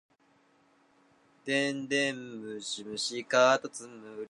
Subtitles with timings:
[1.45, 4.15] 電電ムシムシかたつむり